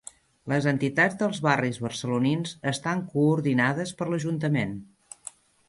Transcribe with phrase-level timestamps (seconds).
[0.53, 4.77] Les entitats dels barris barcelonins estan coordinades per l'Ajuntament.